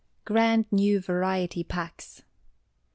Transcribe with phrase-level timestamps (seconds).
[0.25, 2.23] Grand New Variety Packets.